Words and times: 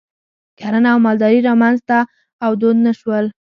کرنه 0.59 0.89
او 0.93 0.99
مالداري 1.05 1.39
رامنځته 1.49 1.97
او 2.45 2.51
دود 2.61 2.77
نه 2.85 2.93
شول. 2.99 3.25